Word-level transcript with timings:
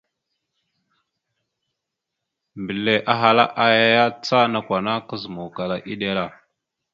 Mbile 2.61 2.93
ahala 3.13 3.45
aya 3.65 3.85
ya, 3.95 4.05
ca 4.25 4.39
nakw 4.51 4.71
ana 4.77 4.93
kazǝmawkala 5.07 5.75
eɗel 5.91 6.17
a. 6.25 6.27